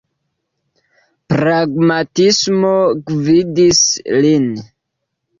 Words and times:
Pragmatismo 1.33 2.71
gvidis 3.11 3.83
lin. 4.23 4.49